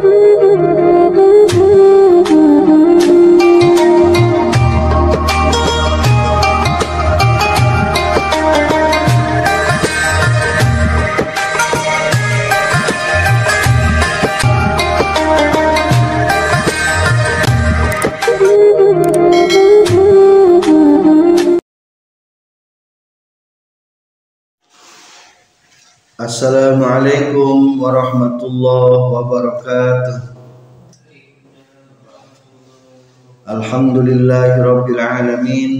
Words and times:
blue. 0.00 0.29
Assalamualaikum 26.40 27.76
warahmatullahi 27.76 29.12
wabarakatuh. 29.12 30.16
Alhamdulillahi 33.44 34.64
rabbil 34.64 35.02
alamin. 35.04 35.72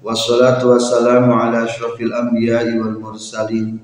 Wassalatu 0.00 0.72
wassalamu 0.72 1.36
ala 1.36 1.68
ashrafil 1.68 2.16
anbiya'i 2.16 2.80
wal 2.80 2.96
mursalin. 2.96 3.76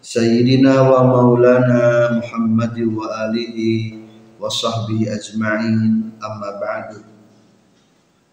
Sayyidina 0.00 0.88
wa 0.88 1.04
maulana 1.04 2.16
Muhammad 2.16 2.80
wa 2.80 3.12
alihi 3.28 4.00
wa 4.40 4.48
sahbihi 4.48 5.12
ajma'in. 5.20 6.16
Amma 6.16 6.56
ba'du. 6.56 7.04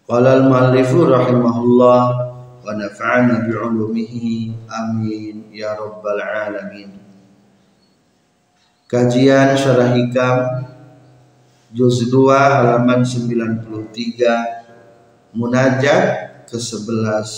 Qala 0.08 0.40
al-muallifu 0.40 1.04
rahimahullah 1.04 2.32
wa 2.68 2.76
nafa'ana 2.76 3.48
bi'ulumihi 3.48 4.68
amin 4.68 5.48
ya 5.56 5.72
rabbal 5.72 6.20
alamin. 6.20 7.00
Kajian 8.84 9.56
Syarah 9.56 9.96
Hikam 9.96 10.68
Juz 11.72 12.12
2 12.12 12.28
halaman 12.28 13.00
93 13.04 13.68
Munajat 15.32 16.04
ke-11 16.48 17.28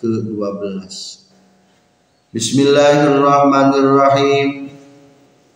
ke-12 0.00 0.92
Bismillahirrahmanirrahim. 2.32 4.72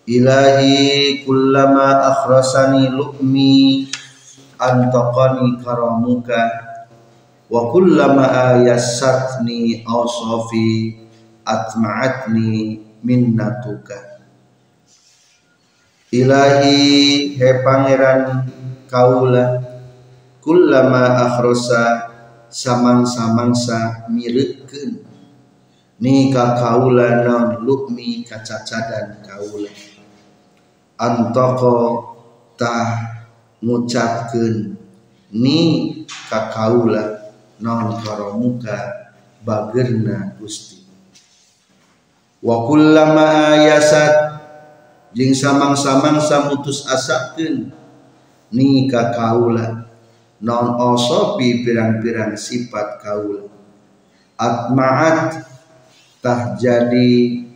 Ilahi 0.05 1.25
kullama 1.25 2.13
akhrasani 2.13 2.93
lu'mi 2.93 3.89
antaqani 4.61 5.65
karamuka 5.65 6.64
wa 7.53 7.69
kullama 7.73 8.25
ayassatni 8.57 9.85
awsafi 9.85 10.97
atma'atni 11.45 12.81
minnatuka. 13.05 14.15
Ilahi 16.15 17.35
he 17.37 17.51
pangeran 17.67 18.49
kaula 18.89 19.61
kullama 20.41 21.27
akhrosa 21.27 22.15
samang-samangsa 22.49 24.09
mirekeun. 24.09 25.03
Ni 25.99 26.31
ka 26.31 26.55
kaula 26.59 27.23
non 27.27 27.67
lukmi 27.67 28.23
kacacadan 28.23 29.21
kaula. 29.27 29.71
Antoko 30.95 31.75
tah 32.55 33.19
ngucapkeun 33.59 34.79
ni 35.35 35.59
ka 36.31 36.55
non 37.61 38.01
karamuka 38.03 39.09
bagerna 39.45 40.35
Gusti. 40.41 40.83
Wa 42.45 42.67
kullama 42.69 43.57
yasat 43.65 44.35
jeung 45.15 45.33
samang-samang 45.33 46.19
samutus 46.19 46.85
asakeun 46.91 47.71
ni 48.51 48.91
ka 48.91 49.15
kaula 49.15 49.87
non 50.43 50.67
osopi 50.77 51.63
pirang-pirang 51.63 52.35
sifat 52.35 53.01
kaula 53.01 53.47
atmaat 54.35 55.47
tah 56.19 56.59
jadi 56.59 57.47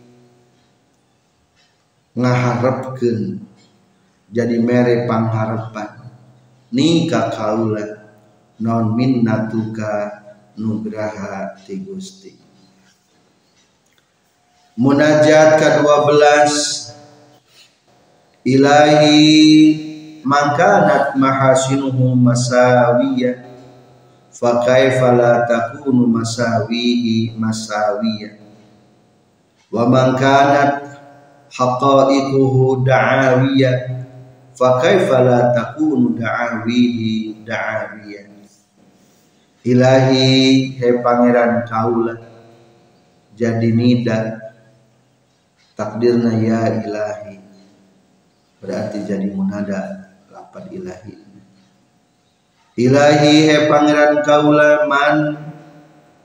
ngaharepkeun 2.15 3.43
jadi 4.31 4.55
mere 4.57 5.03
pangharepan 5.05 6.07
ni 6.71 7.05
ka 7.11 7.29
kaula 7.35 7.98
non 8.59 8.91
minnatuka 8.91 10.19
nugraha 10.59 11.55
ti 11.63 11.79
Gusti. 11.79 12.35
Munajat 14.79 15.59
ke-12 15.59 16.19
Ilahi 18.47 19.19
mangkanat 20.23 21.15
mahasinuhu 21.19 22.15
masawiyah. 22.15 23.47
Fa 24.31 24.63
kaifa 24.63 25.11
la 25.11 25.43
takunu 25.43 26.07
masawihi 26.07 27.35
masawiyah. 27.35 28.39
Wa 29.67 29.83
man 29.91 30.15
kanat 30.15 31.03
haqa'iquhu 31.51 32.87
da'awiyah. 32.87 33.77
Fa 34.55 34.79
kaifa 34.79 35.19
la 35.19 35.39
takunu 35.51 36.15
da'awihi 36.15 37.43
da'awiyah 37.43 38.28
Ilahi 39.59 40.71
he 40.79 40.89
pangeran 41.03 41.67
kaula 41.67 42.15
jadi 43.35 43.69
nida. 43.71 44.19
Takdirna 45.75 46.35
ya 46.35 46.83
ilahi. 46.83 47.39
Berarti 48.59 49.07
jadi 49.07 49.31
munada 49.31 50.11
lapad 50.27 50.67
ilahi. 50.71 51.15
Ilahi 52.79 53.35
he 53.47 53.57
pangeran 53.71 54.23
kaula 54.23 54.87
man. 54.87 55.17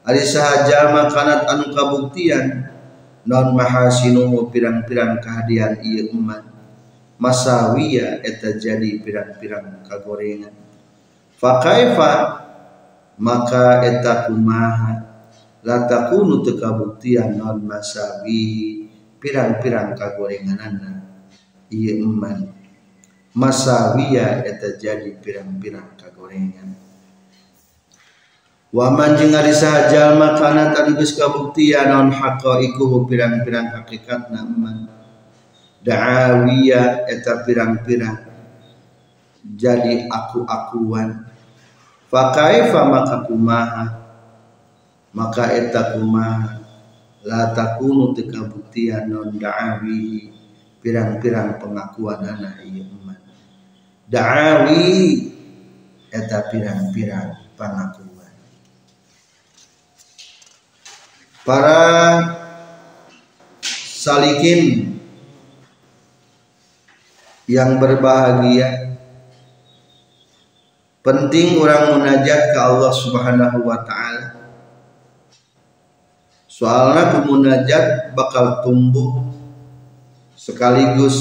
Ari 0.04 0.22
sahaja 0.22 0.94
makanat 0.94 1.46
anu 1.50 1.74
kabuktian. 1.74 2.70
Non 3.24 3.56
mahasinuhu 3.56 4.52
pirang-pirang 4.52 5.22
kehadian 5.22 5.80
ieu 5.82 6.12
umat. 6.12 6.44
Masawiya 7.18 8.20
eta 8.26 8.58
jadi 8.58 9.00
pirang-pirang 9.00 9.86
kagorengan. 9.86 10.52
Fa 11.38 11.62
kaifa 11.62 12.43
maka 13.20 13.84
eta 13.86 14.26
kumaha 14.26 14.92
la 15.64 15.86
takunu 15.88 16.42
teu 16.44 16.58
kabuktian 16.60 17.38
non 17.38 17.62
masawi 17.64 18.84
pirang-pirang 19.22 19.96
kagorenganana 19.96 21.04
ieu 21.72 22.04
eman 22.04 22.52
masawiya 23.32 24.44
eta 24.44 24.76
jadi 24.76 25.14
pirang-pirang 25.18 25.96
kagorengan 25.96 26.84
Waman 28.74 29.14
jeung 29.14 29.30
ari 29.38 29.54
sahaja 29.54 30.18
makana 30.18 30.74
tadi 30.74 30.98
geus 30.98 31.14
kabuktian 31.14 31.94
non 31.94 32.10
haqaiquhu 32.10 33.06
pirang-pirang 33.06 33.70
hakikatna 33.70 34.42
eman 34.42 34.90
da'awiya 35.84 37.06
eta 37.06 37.44
pirang-pirang. 37.46 38.34
Jadi 39.44 40.08
aku-akuan 40.08 41.23
Fakaifa 42.12 42.80
maka 42.86 43.16
kumaha 43.26 43.84
maka 45.14 45.50
eta 45.54 45.94
kumaha 45.94 46.60
la 47.24 47.54
takunu 47.56 48.12
teka 48.12 48.44
buktian 48.50 49.08
non 49.08 49.34
da'awi. 49.40 50.30
Pirang-pirang 50.84 51.56
pengakuan 51.64 52.20
anak 52.28 52.60
ieu 52.60 52.84
iman 52.84 53.16
da'awi 54.04 54.84
eta 56.12 56.52
pirang-pirang 56.52 57.56
pengakuan. 57.56 58.34
Para 61.40 61.80
salikin 63.64 64.92
yang 67.48 67.76
berbahagia 67.80 68.93
penting 71.04 71.60
orang 71.60 72.00
munajat 72.00 72.56
ke 72.56 72.58
Allah 72.58 72.88
Subhanahu 72.96 73.68
wa 73.68 73.84
taala. 73.84 74.40
Soalnya 76.48 77.20
pemunajat 77.20 78.16
bakal 78.16 78.64
tumbuh 78.64 79.20
sekaligus 80.32 81.18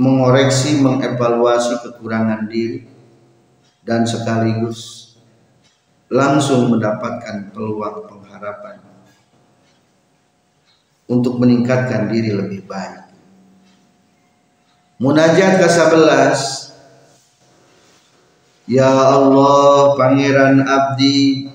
mengoreksi 0.00 0.80
mengevaluasi 0.80 1.84
kekurangan 1.84 2.48
diri 2.48 2.88
dan 3.84 4.08
sekaligus 4.08 5.12
langsung 6.08 6.72
mendapatkan 6.72 7.52
peluang 7.52 8.06
pengharapan 8.06 8.80
untuk 11.10 11.36
meningkatkan 11.36 12.08
diri 12.08 12.32
lebih 12.32 12.64
baik. 12.64 13.12
Munajat 14.96 15.60
ke-11 15.60 16.66
Ya 18.66 18.90
Allah 18.90 19.94
pangeran 19.94 20.58
abdi 20.66 21.46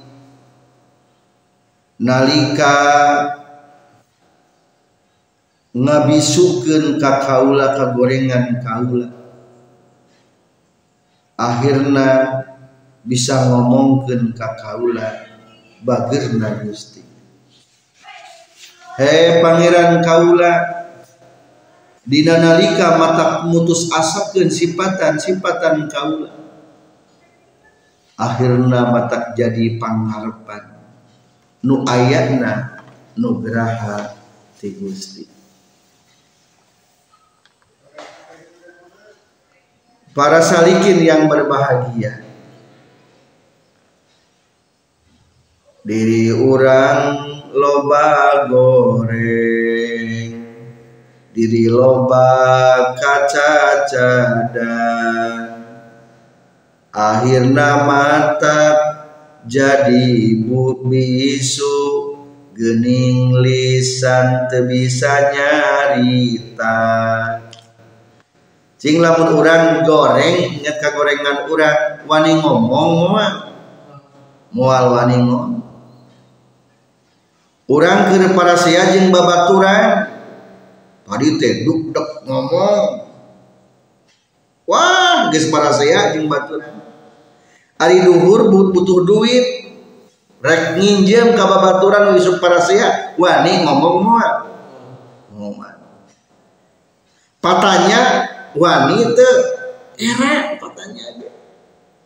nalika 2.00 2.76
ngabisukeun 5.76 6.96
ka 7.04 7.20
kaula 7.20 7.76
kagorengan 7.76 8.64
kaula 8.64 9.12
akhirna 11.36 12.08
bisa 13.04 13.44
ngomongkeun 13.52 14.32
ka 14.32 14.56
kaula 14.56 15.28
Gusti. 16.64 17.04
He 18.96 19.44
pangeran 19.44 20.00
kaula 20.00 20.52
dina 22.08 22.40
nalika 22.40 22.96
mata 22.96 23.44
mutus 23.52 23.92
asapkeun 23.92 24.48
sifatan 24.48 25.20
sifatan 25.20 25.92
kaula 25.92 26.41
akhirna 28.22 28.94
mata 28.94 29.34
jadi 29.34 29.82
pangharepan 29.82 30.78
nu 31.66 31.82
ayatna 31.90 32.86
nugraha 33.18 34.14
ti 34.62 34.78
Gusti. 34.78 35.26
Para 40.12 40.44
salikin 40.44 41.02
yang 41.02 41.32
berbahagia. 41.32 42.20
Diri 45.82 46.30
orang 46.36 47.00
loba 47.56 48.46
goreng. 48.52 50.30
Diri 51.32 51.64
loba 51.72 52.28
kaca 53.00 53.88
cadang 53.88 55.51
akhirnya 56.92 57.88
mata 57.88 58.62
jadi 59.48 60.36
bisu 60.86 61.80
gening 62.54 63.40
lisan 63.42 64.52
tebisa 64.52 65.32
nyarita. 65.34 66.80
Cing 68.82 68.98
lamun 68.98 69.38
urang 69.38 69.86
goreng 69.86 70.58
ingat 70.58 70.82
kagorengan 70.82 71.46
urang 71.48 72.02
wani 72.10 72.34
ngomong 72.42 73.14
moal 73.14 73.34
moal 74.52 74.86
wani 74.98 75.22
ngomong 75.22 75.62
urang 77.70 78.10
ke 78.10 78.28
para 78.36 78.58
sia 78.58 78.90
jeung 78.92 79.14
babaturan 79.14 80.12
tadi 81.06 81.28
teh 81.38 81.62
duk 81.62 81.94
dek 81.94 82.26
ngomong 82.26 83.11
wah 84.72 85.28
geus 85.28 85.52
sia 85.52 86.16
jeung 86.16 86.32
baturan 86.32 86.80
ari 87.76 88.00
duhur 88.08 88.48
butuh 88.48 89.04
duit. 89.04 89.68
Rek 90.42 90.82
nginjem 90.82 91.38
ka 91.38 91.46
babaturan 91.46 92.18
wisuk 92.18 92.42
para 92.42 92.58
sia 92.58 93.14
wani 93.14 93.62
ngomong 93.62 94.02
moal 94.02 94.34
ngomong 95.30 95.70
patanya 97.38 98.26
wanita 98.58 99.30
era 100.02 100.58
patanya 100.58 101.06
ge. 101.22 101.30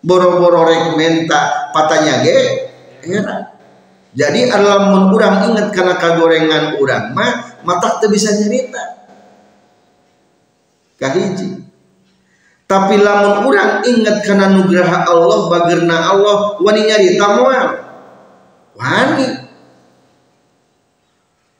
Boro-boro 0.04 0.68
rek 0.68 1.00
menta 1.00 1.72
patanya 1.72 2.28
ge. 2.28 2.40
Era 3.08 3.56
jadi 4.12 4.52
mun 4.92 5.16
urang 5.16 5.52
inget 5.52 5.72
karena 5.72 5.96
kagorengan 5.96 6.76
urang 6.76 7.16
mah 7.16 7.64
mata 7.64 8.04
teu 8.04 8.12
bisa 8.12 8.36
nyerita. 8.36 8.84
Kahiji 11.00 11.65
tapi 12.66 12.98
lamun 12.98 13.46
urang 13.46 13.86
inget 13.86 14.26
karena 14.26 14.50
nugraha 14.50 15.06
Allah 15.06 15.40
bagerna 15.50 15.98
Allah 16.14 16.58
wani 16.62 16.82
nyarita 16.90 17.28
moal 17.38 17.68
wani 18.74 19.28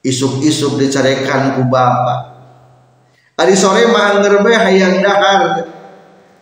isuk-isuk 0.06 0.82
dicarekan 0.82 1.58
ku 1.58 1.66
bapak 1.70 2.36
Ari 3.36 3.52
sore 3.52 3.92
mah 3.92 4.24
be 4.24 4.52
hayang 4.56 5.04
dahar. 5.04 5.68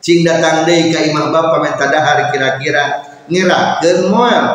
Cing 0.03 0.21
datang 0.21 0.67
deui 0.67 0.93
ka 0.93 1.01
imah 1.01 1.33
bapa 1.33 1.63
minta 1.63 1.89
dahar 1.89 2.29
kira-kira 2.29 3.01
ngirakeun 3.31 4.13
moal. 4.13 4.45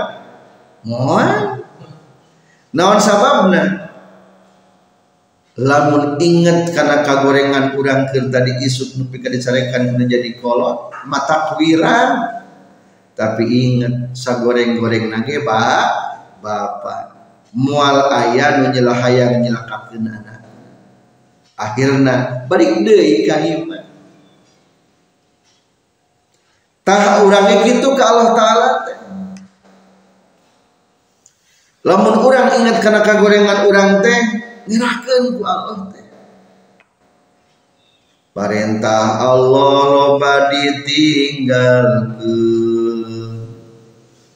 Moal. 0.87 1.59
Naon 2.71 3.01
sababna? 3.03 3.88
Lamun 5.59 6.23
inget 6.23 6.71
karena 6.71 7.03
kagorengan 7.03 7.75
urang 7.75 8.07
keur 8.15 8.31
tadi 8.31 8.63
isuk 8.63 8.95
nepi 8.95 9.19
ka 9.19 9.27
dicarekan 9.27 9.99
jadi 10.07 10.39
kolot, 10.39 10.95
mata 11.11 11.59
wirang. 11.59 12.39
Tapi 13.19 13.43
inget 13.43 14.15
sagoreng-goreng 14.15 15.11
nage 15.11 15.43
ba 15.43 15.91
bapak. 16.39 17.19
Mual 17.59 18.07
ayah 18.13 18.63
nu 18.63 18.71
nyelah 18.71 18.99
hayang 19.03 19.43
nyelakakeun 19.43 20.07
anak 20.07 20.39
akhirnya 21.59 22.47
balik 22.47 22.87
deui 22.87 23.27
ka 23.27 23.43
iman 23.43 23.83
tah 26.87 27.27
urangnya 27.27 27.67
gitu 27.67 27.99
ke 27.99 28.03
Allah 28.07 28.31
taala 28.39 28.71
lamun 31.83 32.23
urang 32.23 32.49
ingat 32.63 32.79
karena 32.79 33.03
kagorengan 33.03 33.59
urang 33.67 33.91
teh 34.07 34.21
nyerahkeun 34.69 35.41
ku 35.41 35.43
Allah 35.49 35.89
teh. 35.89 36.05
Perintah 38.37 39.25
Allah 39.25 39.81
loba 39.89 40.53
ditinggalkeun. 40.53 43.49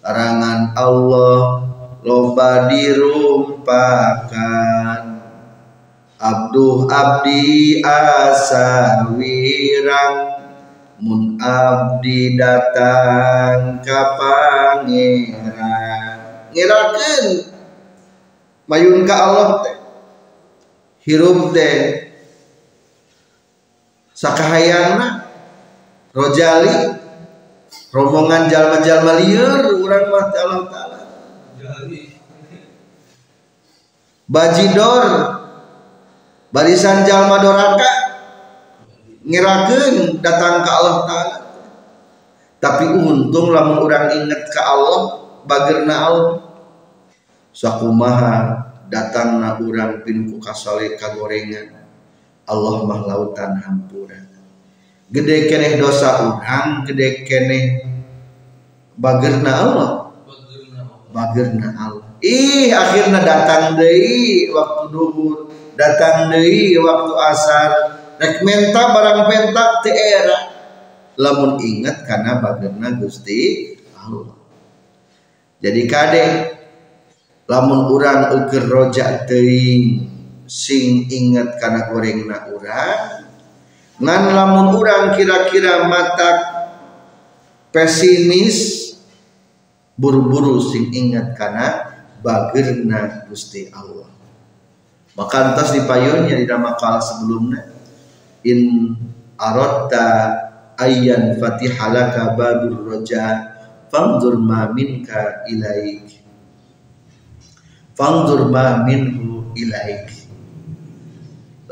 Larangan 0.03 0.75
Allah 0.75 1.63
loba 2.03 2.67
dirumpakan 2.73 5.13
Abduh 6.23 6.87
abdi 6.87 7.83
asa 7.83 9.03
wirang. 9.15 10.31
Mun 11.03 11.35
abdi 11.43 12.39
datang 12.39 13.83
ka 13.83 14.15
pangeran. 14.15 15.27
Ngirakeun 16.55 17.27
mayun 18.71 19.03
ka 19.03 19.15
Allah 19.19 19.67
teh 19.67 19.82
hirup 21.05 21.55
teh. 21.55 22.09
Sakahayangna 24.13 25.27
rojali 26.15 26.95
rombongan 27.91 28.47
jalma-jalma 28.47 29.19
lieur 29.19 29.83
urang 29.83 30.07
mah 30.13 30.27
Allah 30.31 30.63
taala 30.69 30.99
bajidor 34.29 35.05
barisan 36.55 37.03
jalma 37.03 37.41
doraka 37.43 37.93
ngirakeun 39.27 40.23
datang 40.23 40.63
ke 40.63 40.71
Allah 40.71 40.97
taala 41.09 41.39
tapi 42.63 42.95
untung 42.95 43.51
lamun 43.51 43.83
orang 43.91 44.15
inget 44.15 44.47
ke 44.47 44.61
Allah 44.63 45.19
bagerna 45.51 45.97
Allah. 46.07 46.39
Sakumaha 47.53 48.72
datangna 48.93 49.57
urang 49.57 50.05
pinu 50.05 50.37
kasale 50.37 51.01
kagorengan. 51.01 51.81
Allah 52.45 52.77
mah 52.85 53.01
lautan 53.09 53.57
hampura. 53.65 54.21
Gede 55.09 55.49
keneh 55.49 55.81
dosa 55.81 56.29
urang 56.29 56.85
gede 56.85 57.25
keneh 57.25 57.89
bagerna 59.01 59.53
Allah. 59.65 59.91
Bagerna 61.09 61.73
Allah. 61.73 62.09
Ih 62.21 62.69
akhirnya 62.69 63.25
datang 63.25 63.81
deui 63.81 64.53
waktu 64.53 64.85
duhur 64.93 65.49
datang 65.73 66.29
dari 66.29 66.77
waktu 66.77 67.13
asar. 67.33 67.71
Rek 68.21 68.45
menta 68.45 68.93
barang 68.93 69.27
pentak 69.27 69.71
te 69.83 69.91
era. 69.91 70.39
Lamun 71.17 71.59
ingat 71.59 72.05
karena 72.05 72.39
bagerna 72.39 72.93
Gusti 73.01 73.73
Allah. 73.99 74.37
Jadi 75.63 75.83
kade 75.91 76.27
lamun 77.51 77.91
urang 77.91 78.43
uker 78.43 78.65
rojak 78.67 79.27
teuing 79.27 80.09
sing 80.47 81.07
ingat 81.11 81.59
karena 81.59 81.91
gorengna 81.91 82.37
urang 82.53 83.27
ngan 84.03 84.23
lamun 84.35 84.75
urang 84.79 85.15
kira-kira 85.15 85.87
mata 85.87 86.31
pesimis 87.73 88.91
buru-buru 89.97 90.59
sing 90.61 90.91
ingat 90.93 91.39
karena 91.39 91.93
bagerna 92.23 93.27
Gusti 93.27 93.69
Allah. 93.71 94.09
Maka 95.13 95.53
di 95.53 95.85
dipayunnya 95.85 96.41
di 96.41 96.49
makal 96.49 96.97
sebelumnya 97.05 97.69
in 98.49 98.93
arotta 99.37 100.09
ayyan 100.81 101.37
fatihalaka 101.37 102.33
babur 102.33 102.81
roja 102.81 103.53
fangdur 103.93 104.41
ma 104.41 104.73
minka 104.73 105.45
fangdur 107.97 108.49
ma 108.49 108.83
minhu 108.85 109.53
ilaik. 109.57 110.13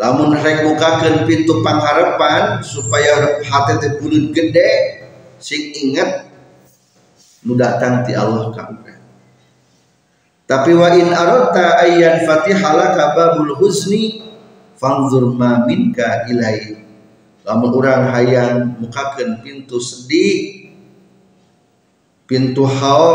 Lamun 0.00 0.32
rek 0.32 0.64
bukakan 0.64 1.28
pintu 1.28 1.60
pangharapan 1.60 2.64
supaya 2.64 3.40
hati 3.44 3.74
teh 3.84 3.92
gede 4.32 4.72
sing 5.36 5.72
ingat 5.76 6.28
nu 7.44 7.56
datang 7.56 8.04
ti 8.04 8.12
Allah 8.12 8.52
ka 8.52 8.68
tapi 10.50 10.74
wa 10.74 10.90
in 10.98 11.14
aradta 11.14 11.78
ayyan 11.86 12.26
fatihalaka 12.26 13.14
babul 13.14 13.54
husni 13.62 14.18
fanzur 14.74 15.30
ma 15.30 15.62
minka 15.62 16.26
ilai 16.26 16.74
lamun 17.46 17.70
urang 17.70 18.10
hayang 18.10 18.74
mukakeun 18.82 19.38
pintu 19.46 19.78
sedih 19.78 20.74
pintu 22.26 22.66
hao 22.66 23.14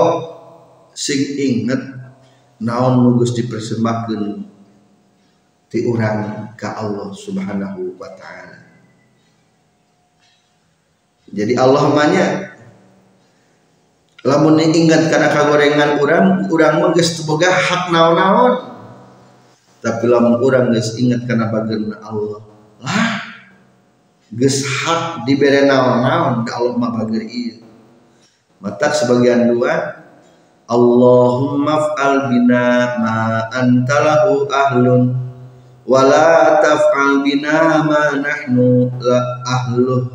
sing 0.95 1.35
inget 1.35 1.95
naon 2.62 3.03
nugus 3.03 3.35
dipersembahkeun 3.35 4.24
ti 5.67 5.83
urang 5.83 6.51
ka 6.55 6.79
Allah 6.79 7.12
Subhanahu 7.12 8.00
wa 8.00 8.09
taala. 8.15 8.59
Jadi 11.35 11.57
Allah 11.59 11.83
manya 11.91 12.27
lamun 14.24 14.62
ingat 14.62 15.12
karena 15.12 15.29
kagorengan 15.35 16.00
urang 16.00 16.47
urang 16.47 16.74
mah 16.79 16.91
geus 16.95 17.19
hak 17.19 17.91
naon-naon. 17.91 18.53
Tapi 19.83 20.05
lamun 20.07 20.39
urang 20.39 20.71
geus 20.71 20.95
ingat 20.95 21.27
karena 21.27 21.51
bageuna 21.51 22.00
Allah. 22.00 22.39
Lah 22.79 23.19
geus 24.31 24.63
hak 24.63 25.27
dibere 25.27 25.67
naon-naon 25.67 26.47
ka 26.47 26.55
Allah 26.55 26.74
mah 26.79 26.91
bager 27.03 27.25
ieu. 27.27 27.59
Matak 28.63 28.95
sebagian 28.95 29.51
dua 29.51 30.04
Allahumma 30.65 31.77
fa'al 31.77 32.34
bina 32.34 32.98
ma 32.98 33.45
antalahu 33.53 34.50
ahlun 34.50 35.13
wala 35.86 36.57
taf'al 36.57 37.22
bina 37.22 37.86
ma 37.86 38.17
nahnu 38.17 38.89
la 38.98 39.45
ahluh. 39.45 40.10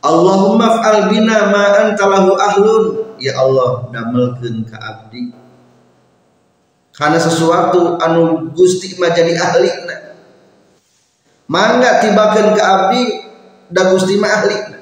Allahumma 0.00 0.80
fa'al 0.80 1.12
bina 1.12 1.52
ma 1.52 1.64
antalahu 1.84 2.32
ahlun. 2.32 2.84
Ya 3.20 3.36
Allah 3.36 3.92
damelkeun 3.92 4.64
ka 4.64 4.80
abdi. 4.80 5.36
Karena 6.96 7.20
sesuatu 7.20 8.00
anu 8.00 8.56
Gusti 8.56 8.96
mah 8.96 9.12
jadi 9.12 9.36
ahli. 9.36 9.68
Mangga 11.44 12.00
tibakeun 12.00 12.56
ka 12.56 12.62
abdi 12.64 13.20
da 13.68 13.92
Gusti 13.92 14.16
ahli 14.16 14.75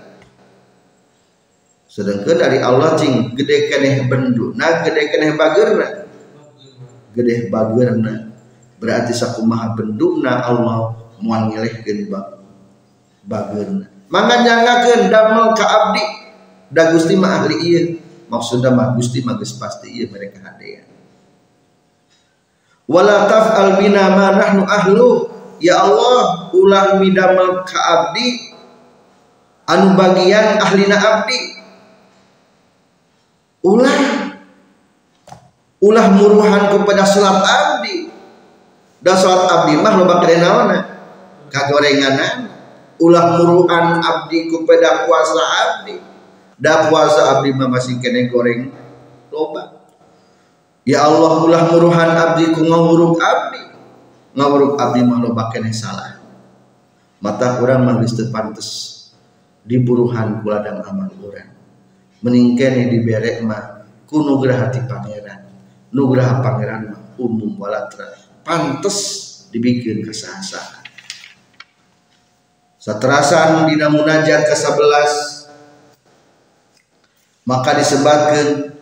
sedangkan 1.94 2.34
dari 2.34 2.58
Allah 2.58 2.98
cing 2.98 3.38
gede 3.38 3.70
keneh 3.70 4.10
benduna 4.10 4.82
gede 4.82 5.14
keneh 5.14 5.30
bagerna 5.38 6.10
gede 7.14 7.46
bagerna 7.54 8.34
berarti 8.82 9.14
sakumaha 9.14 9.78
benduna 9.78 10.42
Allah 10.42 10.98
moal 11.22 11.54
ngilehkeun 11.54 12.10
bagerna 13.22 13.86
mangga 14.10 14.42
nyangakeun 14.42 15.06
damel 15.06 15.54
ka 15.54 15.66
abdi 15.70 16.24
da 16.74 16.90
Gusti 16.90 17.14
mah 17.14 17.46
ahli 17.46 17.56
ieu. 17.62 17.84
Maksudna 18.26 18.74
mah 18.74 18.98
Gusti 18.98 19.22
mah 19.22 19.38
geus 19.38 19.54
pasti 19.54 19.94
ieu 19.94 20.10
mereka 20.10 20.42
hadean. 20.42 20.90
Wala 22.90 23.30
taf'al 23.30 23.78
bina 23.78 24.10
ma 24.12 24.34
nahnu 24.34 24.62
ahlu. 24.66 25.08
Ya 25.62 25.80
Allah 25.80 26.50
ulah 26.50 26.98
midamel 26.98 27.62
ka 27.62 27.78
abdi 27.78 28.52
anu 29.70 29.94
bagian 29.96 30.60
ahlina 30.60 30.98
abdi 30.98 31.56
ulah. 33.64 33.98
Ulah 35.80 36.06
muruhan 36.12 36.72
kepada 36.72 37.04
salat 37.08 37.40
abdi. 37.44 38.12
Dan 39.00 39.16
salat 39.16 39.48
abdi 39.48 39.80
mah 39.80 40.00
loba 40.00 40.20
kade 40.24 40.40
naonna 40.40 40.78
kagorenganan 41.52 42.48
ulah 43.00 43.36
muruhan 43.36 44.00
abdi 44.00 44.48
kepada 44.48 45.08
puasa 45.08 45.44
abdi. 45.44 45.96
Da 46.60 46.88
puasa 46.88 47.36
abdi 47.36 47.52
mah 47.52 47.68
masih 47.68 48.00
kene 48.00 48.32
goreng 48.32 48.72
loba. 49.32 49.88
Ya 50.84 51.04
Allah 51.04 51.44
ulah 51.44 51.62
muruhan 51.72 52.10
abdi 52.16 52.52
ku 52.52 52.64
ngawuruk 52.64 53.20
abdi. 53.20 53.64
Ngawuruk 54.36 54.80
abdi 54.80 55.00
mah 55.04 55.20
loba 55.20 55.52
kene 55.52 55.72
salah. 55.72 56.16
Mata 57.20 57.60
kurang 57.60 57.88
mah 57.88 58.00
pantes. 58.32 58.92
Diburuhan 59.64 60.44
kuladang 60.44 60.84
amal 60.84 61.08
urang 61.24 61.63
meningkene 62.22 62.86
dibere 62.92 63.40
mah 63.42 63.82
ku 64.06 64.22
nugraha 64.22 64.70
ti 64.70 64.78
pangeran. 64.84 65.42
Nugraha 65.90 66.38
pangeran 66.44 66.92
mah 66.92 67.02
umum 67.18 67.58
walatra 67.58 68.14
pantes 68.44 69.32
dibikin 69.48 70.04
kesahasa 70.04 70.84
saterasan 72.76 73.64
dina 73.70 73.88
munajat 73.88 74.44
ke 74.44 74.52
11 74.52 77.48
maka 77.48 77.80
disebutkan 77.80 78.74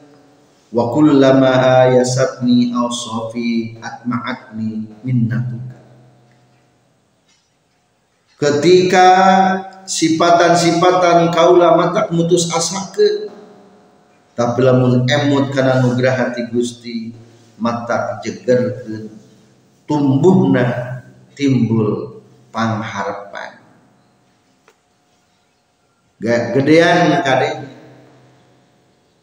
wa 0.72 0.88
kullama 0.90 1.52
ayasatni 1.86 2.72
awsafi 2.72 3.76
atma'atni 3.82 4.86
minnatuka. 5.02 5.78
Ketika 8.38 9.08
sifatan-sifatan 9.86 11.30
kaula 11.34 11.74
mata 11.74 12.08
mutus 12.12 12.50
asakeun 12.50 13.32
tapi 14.32 14.58
lamun 14.64 15.04
emut 15.04 15.52
karena 15.52 15.84
nugrah 15.84 16.16
hati 16.16 16.48
Gusti 16.48 17.12
mata 17.60 18.18
jegerkeun 18.24 19.12
tumbuhna 19.84 21.04
timbul 21.36 22.20
pangharapan. 22.54 23.60
Gedean 26.22 27.18
kade. 27.20 27.50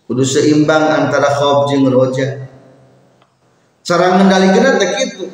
Kudu 0.09 0.25
seimbang 0.25 0.89
antara 0.89 1.29
khauf 1.31 1.69
jeung 1.69 1.87
roja. 1.87 2.49
Cara 3.85 4.19
ngendalikeun 4.19 4.77
teh 4.77 4.91
kitu 4.99 5.25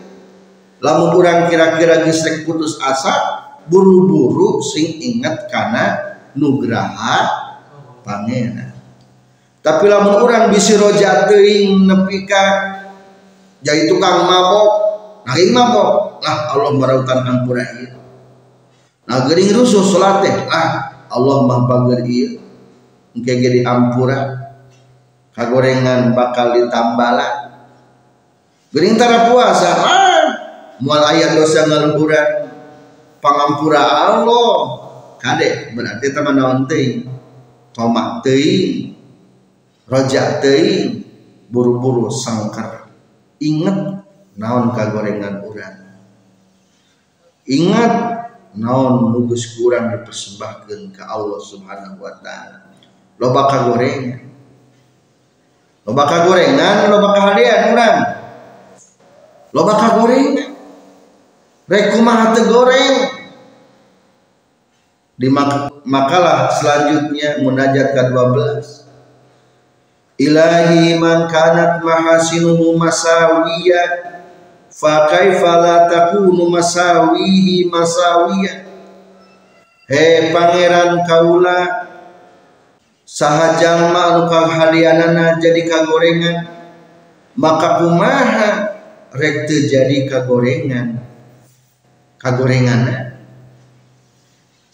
lamun 0.84 1.17
urang 1.17 1.50
kira-kira 1.50 2.05
geus 2.05 2.22
putus 2.46 2.77
asa 2.77 3.35
buru-buru 3.67 4.62
sing 4.62 5.01
ingat 5.01 5.50
karena 5.50 6.17
nugraha 6.38 7.25
pangeran 8.05 8.75
tapi 9.65 9.89
lamun 9.89 10.22
orang 10.22 10.53
bisi 10.53 10.77
roja 10.77 11.25
teuing 11.25 11.89
nepi 11.89 12.29
ka 12.29 12.45
jadi 13.65 13.89
tukang 13.89 14.29
mabok 14.29 14.86
ini 15.34 15.50
mabok. 15.50 16.22
Lah 16.22 16.53
Allah 16.53 16.77
marautan 16.77 17.25
ampura 17.25 17.65
ieu 17.81 17.98
nah 19.05 19.25
geuning 19.25 19.53
rusuh 19.53 19.86
salat 19.86 20.25
teh 20.25 20.34
ah 20.50 21.05
Allah 21.10 21.45
mah 21.45 21.65
bager 21.65 22.05
ieu. 22.05 22.41
Ge 23.15 23.65
ampura 23.65 24.53
kagorengan 25.34 26.13
bakal 26.13 26.53
ditambalan 26.53 27.57
geuning 28.69 28.98
tara 29.01 29.34
puasa 29.34 29.72
ah 29.81 30.25
moal 30.77 31.01
aya 31.10 31.34
dosa 31.34 31.65
ngaluhuran 31.65 32.45
pangampura 33.25 33.82
Allah 33.82 34.53
kade 35.17 35.74
berarti 35.74 36.13
teman 36.13 36.38
naon 36.38 36.70
teuing? 36.70 37.10
Tomak 37.74 38.22
teuing 38.22 38.94
rojak 39.89 40.46
teuing 40.46 41.01
buru-buru 41.50 42.13
sangkar. 42.13 42.86
Inget 43.41 44.05
naon 44.38 44.70
kagorengan 44.77 45.41
urang. 45.41 45.77
Ingat 47.50 47.94
naon 48.53 49.12
nugus 49.12 49.58
kurang 49.58 49.89
dipersembahkan 49.98 50.94
ke 50.94 51.03
Allah 51.03 51.41
subhanahu 51.41 51.98
wa 51.98 52.13
ta'ala. 52.22 52.70
Loba 53.17 53.41
kagorengan. 53.50 54.22
Loba 55.86 56.03
kagorengan 56.05 56.75
loba 56.94 57.10
kahadian 57.17 57.62
urang. 57.74 58.00
Loba 59.53 59.74
kagorengan. 59.77 60.55
Rek 61.65 61.98
goreng 61.98 63.14
di 65.15 65.31
makalah 65.88 66.51
selanjutnya 66.51 67.39
munajat 67.39 67.95
ke-12 67.95 68.86
Ilahi 70.15 70.95
man 70.95 71.27
kanat 71.27 71.84
mahasinuhu 71.84 72.79
masawiya 72.79 73.84
fa 74.72 75.12
kaifa 75.12 75.60
la 75.60 75.91
takunu 75.91 76.48
masawihi 76.48 77.67
masawiya. 77.67 78.63
He 79.91 80.31
pangeran 80.31 81.03
kaula 81.03 81.91
saha 83.03 83.60
jalma 83.60 84.15
anu 84.15 84.24
kahadianana 84.31 85.36
jadi 85.36 85.67
kagorengan 85.67 86.48
maka 87.36 87.84
kumaha 87.84 88.51
rek 89.12 89.51
jadi 89.51 90.07
kagorengan? 90.07 91.03
Kagorengan 92.24 93.04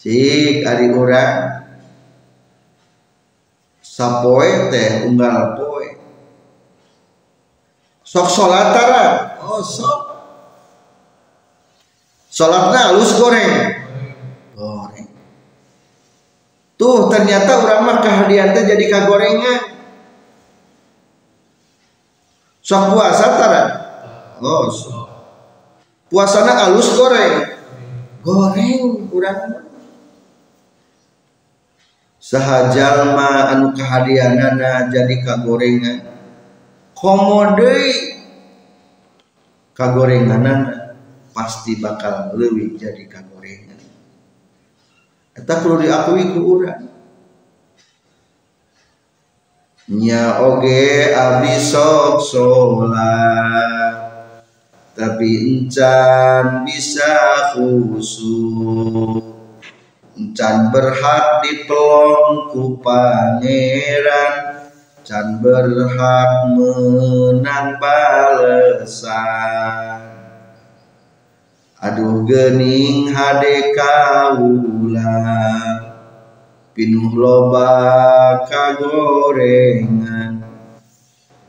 cik 0.02 0.66
ari 0.66 0.90
urang. 0.90 1.62
Sapoe 3.78 4.66
teh 4.74 5.06
unggal 5.06 5.54
poe. 5.54 5.86
Sok 8.02 8.26
sholat 8.26 8.74
tara 8.74 9.06
oh 9.46 9.62
sok. 9.62 10.00
Sholatnya 12.32 12.90
halus 12.90 13.14
goreng? 13.14 13.52
Goreng. 14.58 15.08
Tuh 16.74 17.06
ternyata 17.06 17.62
orang 17.62 17.80
mah 17.86 17.98
kehadian 18.02 18.50
teh 18.58 18.66
jadi 18.66 18.84
kagorengan. 18.90 19.60
Sok 22.58 22.90
puasa 22.90 23.26
tara 23.38 23.62
oh 24.42 24.66
sok 24.66 25.06
puasana 26.10 26.66
alus 26.66 26.90
goreng. 26.98 27.34
Goreng 28.26 29.06
urang 29.14 29.71
sahajalma 32.32 33.52
anu 33.52 33.76
kahadianana 33.76 34.88
jadi 34.88 35.20
kagorengan. 35.20 36.00
Komode 36.96 37.76
kagorenganana 39.76 40.96
pasti 41.36 41.76
bakal 41.76 42.32
lebih 42.32 42.80
jadi 42.80 43.04
kagorengan. 43.04 43.76
Eta 45.36 45.60
perlu 45.60 45.76
diakui 45.84 46.32
ku 46.32 46.40
urang. 46.56 46.88
Nya 49.92 50.40
oge 50.40 51.12
abdi 51.12 51.52
sok 51.60 52.24
sholat 52.24 53.92
tapi 54.96 55.28
encan 55.52 56.64
bisa 56.64 57.12
khusyuk 57.52 59.31
encan 60.22 60.70
berhak 60.70 61.42
dipelong 61.42 62.54
ku 62.54 62.78
pangeran. 62.78 64.62
Can 65.02 65.42
berhak 65.42 66.54
menang 66.54 67.82
balesan 67.82 69.42
aduh 71.82 72.22
gening 72.22 73.10
hade 73.10 73.74
kaulah 73.74 75.82
pinuh 76.78 77.10
loba 77.10 77.74
kagorengan. 78.46 80.46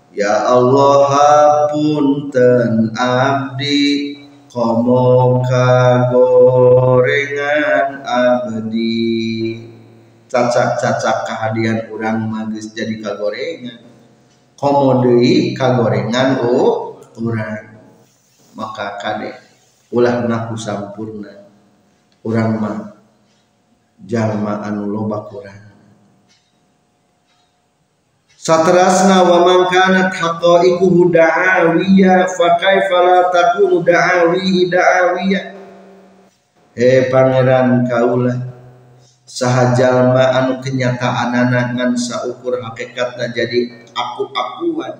Ya 0.09 0.49
Allah 0.49 0.97
hapunten 1.13 2.97
abdi 2.97 4.22
komo 4.53 5.41
kagorengan 5.49 6.37
abdi 8.05 9.57
cacak-cacak 10.29 11.25
kehadian 11.25 11.89
orang 11.89 12.29
magis 12.29 12.69
jadi 12.69 13.01
kagorengan. 13.01 13.81
Komo 14.53 15.01
deui 15.01 15.57
kagorengan 15.57 16.45
oh 16.45 17.01
orang 17.17 17.81
maka 18.53 19.01
kade 19.01 19.33
ulah 19.89 20.21
ngaku 20.29 20.53
sampurna. 20.53 21.49
Orang 22.23 22.61
mah 22.61 22.93
jalma 24.05 24.61
anu 24.63 24.85
loba 24.87 25.27
kurang 25.27 25.72
Satrasna 28.43 29.23
wa 29.23 29.47
man 29.47 29.71
kanat 29.71 30.19
haqa'iquhu 30.19 31.07
da'awiyya 31.15 32.27
fa 32.27 32.59
kaifa 32.59 32.97
la 32.99 33.19
takunu 33.31 33.79
da'awihi 33.87 34.67
da'awiyya? 34.67 35.41
He 36.75 37.07
pangeran 37.07 37.87
kaula 37.87 38.35
saha 39.23 39.71
jalma 39.71 40.35
anu 40.35 40.59
kenyataanana 40.59 41.71
ngan 41.71 41.95
saukur 41.95 42.59
hakikatna 42.59 43.31
jadi 43.31 43.87
aku-akuan. 43.95 44.91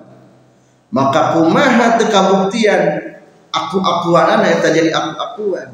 Maka 0.88 1.36
kumaha 1.36 2.00
teu 2.00 2.08
kabuktian? 2.08 3.12
Aku-akuanana 3.52 4.56
eta 4.56 4.72
jadi 4.72 4.88
aku-akuan. 4.88 5.68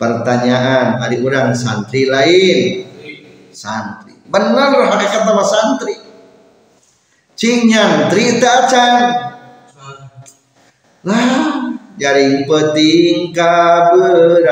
Pertanyaan 0.00 1.04
hari 1.04 1.20
orang 1.20 1.52
santri 1.52 2.08
lain. 2.08 2.88
Santri 3.52 4.07
benar 4.28 4.92
hakikat 4.92 5.24
nama 5.24 5.40
santri. 5.44 5.96
Cing 7.38 7.70
nyantri 7.70 8.42
tacan 8.42 9.14
lah 11.06 11.30
jaring 11.96 12.44
peting 12.44 13.32
kaberangan. 13.32 14.44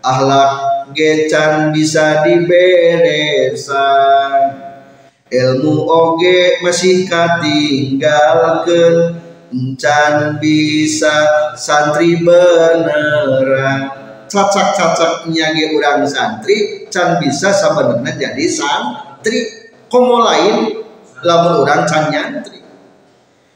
Ahlak 0.00 0.52
gecan 0.96 1.72
bisa 1.72 2.24
diberesan. 2.26 3.80
Ilmu 5.30 5.86
oge 5.86 6.58
masih 6.66 7.06
katinggalkan 7.06 9.20
Encan 9.50 10.38
bisa 10.38 11.26
santri 11.58 12.22
beneran. 12.22 13.90
Cacak-cacaknya 14.30 15.58
ge 15.58 15.74
urang 15.74 16.06
santri 16.06 16.79
can 16.92 17.22
bisa 17.22 17.54
sebenarnya 17.54 18.12
jadi 18.18 18.44
santri. 18.50 19.70
Komo 19.90 20.22
lain? 20.22 20.86
Lamun 21.24 21.64
urang 21.64 21.86
can 21.86 22.10
nyantri. 22.10 22.60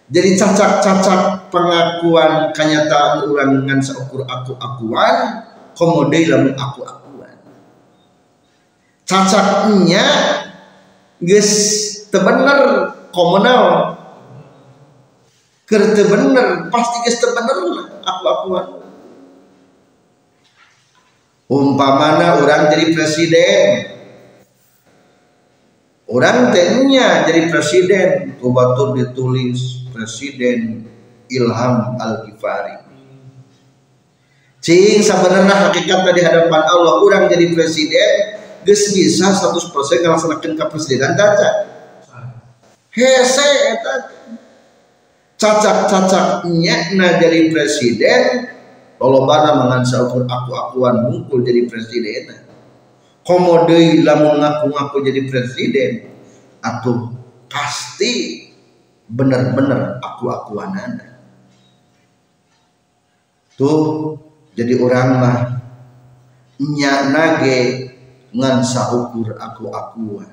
Jadi 0.08 0.30
cacak-cacak 0.36 1.48
pengakuan 1.48 2.52
kenyataan 2.52 3.24
urang 3.26 3.64
dengan 3.64 3.80
seukur 3.80 4.22
aku-akuan 4.28 5.42
komo 5.74 6.06
deui 6.12 6.28
lamun 6.28 6.54
aku-akuan? 6.54 7.34
Cacaknya 9.08 10.04
geus 11.24 11.50
teu 12.12 12.20
bener 12.20 12.92
komunal 13.10 13.96
kerja 15.64 16.02
bener 16.04 16.68
pasti 16.68 16.96
geus 17.08 17.18
bener 17.24 17.58
lah 17.72 17.86
aku 18.04 18.22
akuan 18.28 18.83
umpamana 21.50 22.40
orang 22.40 22.72
jadi 22.72 22.94
presiden. 22.94 23.66
Orang 26.04 26.52
tehnya 26.52 27.24
jadi 27.24 27.48
presiden. 27.48 28.37
Kubatur 28.38 28.92
ditulis 28.96 29.88
presiden 29.90 30.85
Ilham 31.33 31.96
Al 31.96 32.28
Ghifari 32.28 32.85
cing 34.64 35.04
sebenarnya 35.04 35.68
hakikat 35.68 36.09
di 36.16 36.22
hadapan 36.24 36.62
Allah 36.64 37.04
orang 37.04 37.28
jadi 37.28 37.52
presiden 37.52 38.40
geus 38.64 38.96
bisa 38.96 39.28
100% 39.28 39.61
ngelaksanakan 40.00 40.52
kepresidenan 40.57 41.12
caca. 41.20 41.68
Eta. 42.96 43.94
Cacak-cacaknya 45.37 46.96
nah 46.96 47.20
jadi 47.20 47.52
presiden 47.52 48.48
lolobana 49.04 49.60
mengansa 49.60 50.08
ukur 50.08 50.24
aku-akuan 50.24 51.12
mungkul 51.12 51.44
jadi 51.44 51.68
presiden. 51.68 52.40
Komodei 53.20 54.00
lamun 54.00 54.40
ngaku-ngaku 54.40 55.04
jadi 55.04 55.20
presiden. 55.28 56.08
Atau 56.64 57.12
pasti 57.52 58.48
bener-bener 59.04 60.00
aku-akuan 60.00 60.72
anda 60.72 61.20
tuh 63.60 64.16
jadi 64.56 64.80
orang 64.80 65.08
mah 65.20 65.38
nyak 66.56 67.00
nage 67.12 67.58
ngansa 68.32 68.96
ukur 68.96 69.36
aku-akuan. 69.36 70.32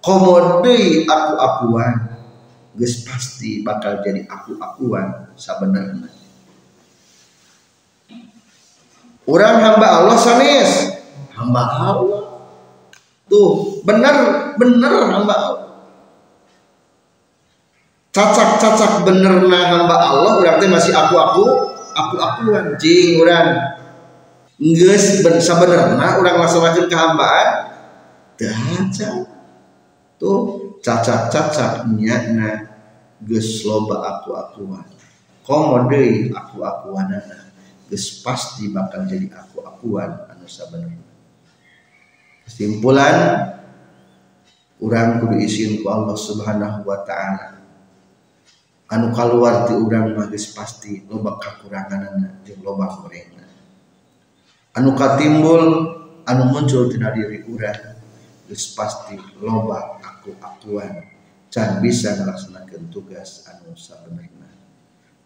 Komodei 0.00 1.04
aku-akuan 1.04 2.16
geus 2.72 3.04
pasti 3.04 3.60
bakal 3.60 4.00
jadi 4.00 4.24
aku-akuan 4.24 5.36
sebenarnya 5.36 6.19
orang 9.30 9.56
hamba 9.62 9.86
Allah 10.02 10.16
sanes 10.18 10.98
hamba 11.38 11.62
Allah. 11.64 12.22
Tuh 13.30 13.78
benar 13.86 14.16
benar 14.58 14.94
hamba 15.06 15.34
Allah. 15.38 15.68
Cacak-cacak 18.10 19.06
bener 19.06 19.46
nah 19.46 19.64
hamba 19.70 19.96
Allah 19.96 20.42
berarti 20.42 20.66
masih 20.66 20.90
aku-aku 20.90 21.46
aku-akuan 21.94 22.74
jing 22.76 23.22
orang. 23.22 23.78
Geus 24.60 25.22
sebenarnya 25.22 26.18
orang 26.18 26.36
laksanakeun 26.42 26.90
kehambaan. 26.90 27.48
Cacat 28.34 29.30
tuh 30.20 30.74
cacat-cacat 30.84 31.86
niatna 31.86 32.66
geus 33.24 33.62
loba 33.62 34.02
aku-akuan. 34.04 34.84
Komo 35.46 35.86
deui 35.88 36.34
aku-akuanana 36.34 37.49
geus 37.90 38.22
pasti 38.22 38.70
bakal 38.70 39.02
jadi 39.10 39.26
aku-akuan 39.34 40.30
anu 40.30 40.46
sabenerna 40.46 41.10
kesimpulan 42.46 43.16
urang 44.80 45.20
kudu 45.20 45.36
izin 45.42 45.84
ku 45.84 45.92
Allah 45.92 46.16
Subhanahu 46.16 46.88
wa 46.88 47.04
taala. 47.04 47.60
Anu 48.90 49.14
kaluar 49.14 49.70
ti 49.70 49.76
urang 49.76 50.18
mah 50.18 50.26
geus 50.32 50.50
pasti 50.50 51.06
loba 51.06 51.38
kakuranganna 51.38 52.42
jeung 52.42 52.62
loba 52.64 52.90
kurangna 52.98 53.46
anu 54.74 54.94
katimbul 54.98 55.62
anu 56.26 56.42
muncul 56.50 56.90
tina 56.90 57.14
diri 57.14 57.42
urang 57.46 58.02
geus 58.50 58.74
pasti 58.74 59.14
loba 59.38 59.98
aku-akuan 60.02 61.06
can 61.50 61.78
bisa 61.82 62.18
melaksanakan 62.18 62.90
tugas 62.90 63.46
anu 63.50 63.74
sabenerna. 63.78 64.50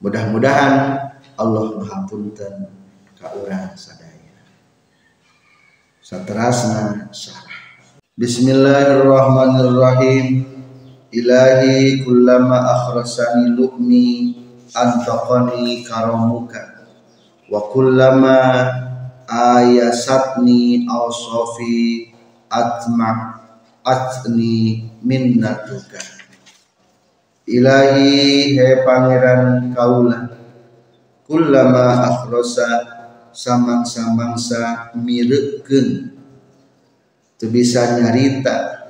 Mudah-mudahan 0.04 0.72
Allah 1.34 1.74
menghampunkan 1.74 2.70
ka 3.18 3.34
urang 3.34 3.74
sadaya. 3.74 4.38
Saterasna 5.98 7.10
syarah. 7.10 7.58
Bismillahirrahmanirrahim. 8.14 10.46
Ilahi 11.10 12.06
kullama 12.06 12.54
akhrasani 12.54 13.50
lu'mi 13.50 14.30
antaqani 14.78 15.82
karamuka. 15.82 16.86
Wa 17.50 17.66
kullama 17.66 18.38
ayasatni 19.26 20.86
awsafi 20.86 22.14
atma 22.46 23.42
atni 23.82 24.86
minnatuka. 25.02 25.98
Ilahi 27.50 28.54
he 28.54 28.86
pangeran 28.86 29.74
kaula 29.74 30.43
kullama 31.34 32.14
akhrosa 32.14 32.62
samang-samangsa 33.34 34.94
mirekeun. 34.94 36.14
Teu 37.34 37.50
bisa 37.50 37.98
nyarita 37.98 38.86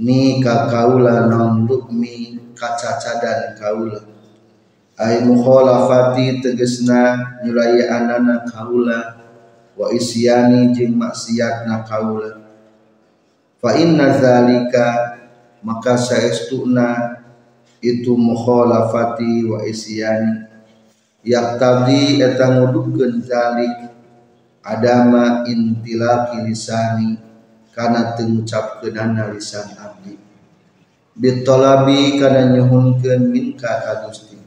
ni 0.00 0.40
ka 0.40 0.72
kaula 0.72 1.28
non 1.28 1.68
lukmi 1.68 2.40
kacacadan 2.56 3.52
kaula. 3.60 4.00
Ay 4.96 5.28
mukhalafati 5.28 6.40
tegesna 6.40 7.36
nyulayaanana 7.44 8.48
kaula 8.48 9.20
wa 9.76 9.92
isyani 9.92 10.72
jeung 10.72 10.96
maksiatna 10.96 11.84
kaula. 11.84 12.48
Fa 13.60 13.76
inna 13.76 14.16
zalika 14.16 15.20
maka 15.60 16.00
saestuna 16.00 17.20
itu 17.84 18.16
mukhalafati 18.16 19.44
wa 19.52 19.60
isyani 19.68 20.45
yaktabi 21.26 22.22
eta 22.22 22.54
ngudukeun 22.54 23.18
zalik 23.18 23.90
adama 24.62 25.42
intilaki 25.50 26.46
lisani 26.46 27.18
kana 27.74 28.14
teu 28.14 28.30
ngucapkeunana 28.30 29.34
lisan 29.34 29.74
abdi. 29.74 30.14
Bitolabi 31.18 32.22
kana 32.22 32.54
nyuhunkeun 32.54 33.26
minka 33.26 33.82
ka 33.82 34.06
Gusti. 34.06 34.38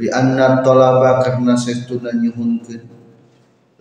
Li 0.00 0.08
anna 0.08 0.64
tolaba 0.64 1.20
karna 1.20 1.60
saestuna 1.60 2.16
nyuhunkeun. 2.16 2.82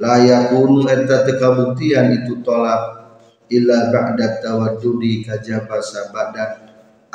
La 0.03 0.19
yakunu 0.19 0.91
eta 0.91 1.23
teu 1.23 1.39
kabuktian 1.39 2.11
itu 2.11 2.43
tolab 2.43 3.07
illa 3.47 3.87
ba'da 3.87 4.43
tawaddudi 4.43 5.23
kajaba 5.23 5.79
sabada 5.79 6.59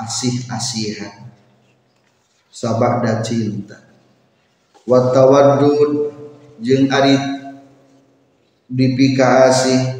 asih-asihan. 0.00 1.28
Sabada 2.48 3.20
cinta 3.20 3.85
wa 4.86 5.10
tawaddud 5.10 6.14
jeung 6.62 6.86
ari 6.86 7.18
dipikaasih 8.70 9.98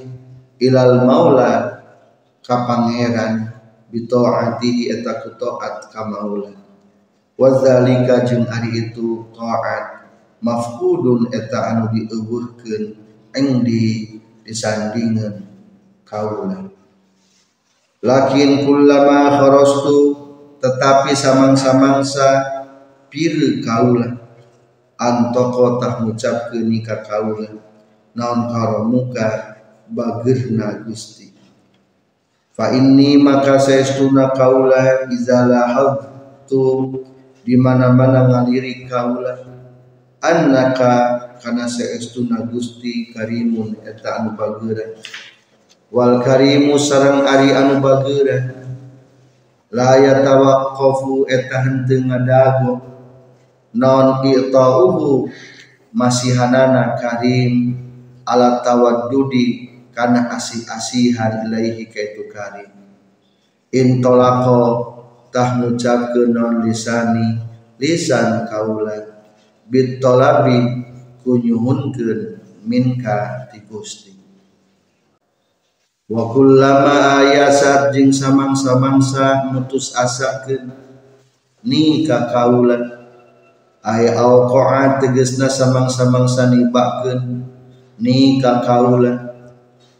ilal 0.62 1.02
maula 1.02 1.82
ka 2.46 2.62
pangeran 2.70 3.50
bitaatihi 3.90 4.94
eta 4.94 5.26
ku 5.26 5.34
taat 5.34 5.90
ka 5.90 6.06
maula. 6.06 6.54
Wa 7.36 7.50
zalika 7.60 8.22
ari 8.24 8.70
itu 8.88 9.26
taat 9.34 10.06
mafqudun 10.38 11.34
eta 11.34 11.74
anu 11.74 11.90
dieuweuhkeun 11.90 12.84
eng 13.34 13.66
di 13.66 14.16
disandingeun 14.46 15.42
kaula. 16.06 16.70
Lakin 18.06 18.62
kullama 18.62 19.34
kharastu 19.34 19.98
tetapi 20.62 21.10
samang-samangsa 21.10 22.28
pire 23.10 23.58
kaula 23.66 24.25
antoko 24.96 25.76
tah 25.80 26.00
ngucapkeun 26.00 26.72
ka 26.80 27.04
kaula 27.04 27.52
naon 28.16 28.40
karamuka 28.48 29.28
bageurna 29.92 30.82
Gusti? 30.84 31.32
Fa 32.56 32.72
inni 32.72 33.20
maka 33.20 33.60
saestuna 33.60 34.32
kaula 34.32 35.12
izala 35.12 36.00
tu 36.48 36.90
di 37.44 37.54
mana-mana 37.54 38.24
ngaliri 38.26 38.88
kaula. 38.88 39.54
Annaka 40.24 40.92
kana 41.44 41.68
saestuna 41.68 42.48
Gusti 42.48 43.12
karimun 43.12 43.84
eta 43.84 44.24
anu 44.24 44.32
wal 45.92 46.18
karimu 46.24 46.74
sareng 46.80 47.22
ari 47.28 47.54
anu 47.54 47.78
bageura 47.78 48.66
la 49.70 50.00
yatawaqqafu 50.00 51.28
eta 51.30 51.62
henteu 51.62 52.02
ngadago 52.08 52.95
non 53.76 54.24
itauhu 54.24 55.28
masihanana 55.92 56.96
karim 56.96 57.76
ala 58.24 58.64
tawaddudi 58.64 59.70
kana 59.92 60.32
asih-asihan 60.34 61.48
ilaihi 61.48 61.88
kaitu 61.88 62.28
karim. 62.32 62.72
In 63.76 64.00
tolako 64.00 64.60
tah 65.32 65.60
non 65.60 66.64
lisani 66.64 67.36
lisan 67.76 68.48
kaula 68.48 68.96
bit 69.68 70.00
tolabi 70.00 70.88
kunyuhunkeun 71.20 72.40
minka 72.64 73.48
ti 73.52 73.60
Gusti. 73.68 74.16
Wa 76.06 76.30
kullama 76.30 77.18
ayasat 77.18 77.90
jeung 77.90 78.14
samang-samangsa 78.14 79.50
mutus 79.50 79.90
asakeun 79.90 80.70
ni 81.66 82.06
ka 82.06 82.30
kaula 82.30 82.95
ay 83.86 84.10
alqa'a 84.10 84.98
tegesna 84.98 85.46
samang-samangsa 85.46 86.50
nibakeun 86.50 87.46
ni 88.02 88.42
ka 88.42 88.58
kaula 88.66 89.14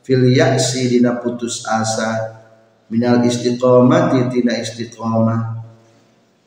fil 0.02 0.26
ya'si 0.26 0.90
dina 0.90 1.22
putus 1.22 1.62
asa. 1.62 2.34
Minal 2.86 3.22
istiqomati 3.26 4.30
tina 4.30 4.58
istiqomah. 4.58 5.58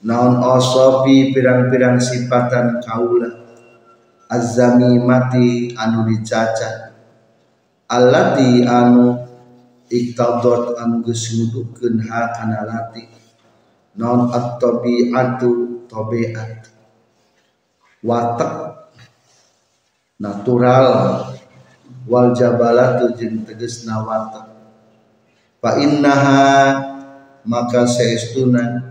Naon 0.03 0.39
osofi 0.39 1.35
pirang-pirang 1.35 1.99
sifatan 1.99 2.79
kaula 2.83 3.27
azami 4.27 4.99
mati 4.99 5.71
anu 5.79 6.07
dicacat. 6.07 6.91
Allati 7.87 8.63
anu 8.67 9.15
iktadot 9.87 10.75
anu 10.79 11.03
geus 11.07 11.35
ngudukeun 11.35 12.03
ha 12.07 12.35
kana 12.35 12.67
lati. 12.67 13.03
Non 13.99 14.31
at-tabi'atu 14.31 15.87
tabiat 15.91 16.78
watak. 18.03 18.53
Natural. 20.19 20.87
Wal 22.09 22.33
jabalatu 22.33 23.13
jeung 23.17 23.45
tegesna 23.45 24.01
watak. 24.03 24.49
Fa 25.59 25.77
innaha 25.77 26.43
maka 27.43 27.83
saestuna 27.85 28.83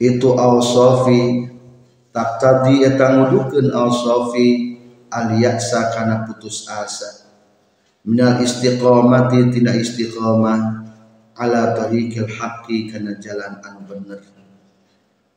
itu 0.00 0.32
awsafi 0.34 1.50
tak 2.10 2.42
tadi 2.42 2.82
eta 2.82 3.14
ngudukeun 3.14 3.70
awsafi 3.70 4.48
al 5.12 5.38
ya'sa 5.38 5.94
kana 5.94 6.26
putus 6.26 6.66
asa. 6.66 7.30
Minal 8.00 8.40
istiqomati 8.40 9.52
tidak 9.52 9.76
istiqomah 9.84 10.80
ala 11.40 11.72
tariqil 11.72 12.28
haqqi 12.28 12.92
kana 12.92 13.16
jalan 13.16 13.60
anu 13.64 13.80
bener 13.88 14.20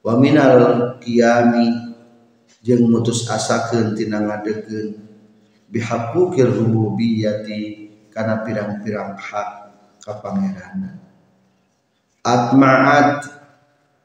wa 0.04 0.20
minal 0.20 1.00
qiyami 1.00 1.93
jeung 2.64 2.88
mutus 2.88 3.28
asakeun 3.28 3.94
tina 3.94 4.24
ngadegeun 4.24 4.98
bihaqqil 5.68 6.50
rububiyyati 6.50 7.92
kana 8.10 8.42
pirang-pirang 8.42 9.20
hak 9.20 9.50
ka 10.00 10.18
pangeran 10.24 11.04
atma'at 12.24 13.28